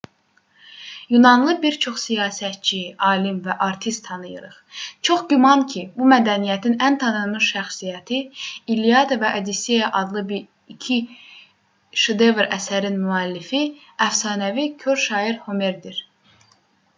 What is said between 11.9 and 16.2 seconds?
şedevr əsərin müəllifi əfsanəvi kor şair homerdir